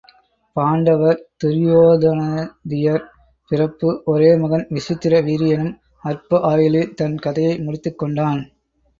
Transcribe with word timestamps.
பாண்டவர் 0.55 1.19
துரியோதனாதியர் 1.43 3.03
பிறப்பு 3.51 3.89
ஒரே 4.05 4.31
மகன் 4.35 4.65
விசித்திர 4.69 5.21
வீரியனும் 5.21 5.75
அற்ப 6.03 6.39
ஆயுளில் 6.41 6.93
தன் 6.93 7.17
கதையை 7.17 7.53
முடித்துக் 7.59 7.99
கொண்டான். 7.99 8.41